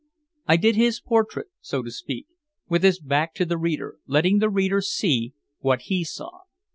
I 0.47 0.57
did 0.57 0.75
his 0.75 0.99
portrait, 0.99 1.49
so 1.59 1.83
to 1.83 1.91
speak, 1.91 2.25
with 2.67 2.81
his 2.81 2.99
back 2.99 3.35
to 3.35 3.45
the 3.45 3.55
reader, 3.59 3.97
letting 4.07 4.39
the 4.39 4.49
reader 4.49 4.81
see 4.81 5.35
what 5.59 5.81
he 5.81 6.03
saw. 6.03 6.39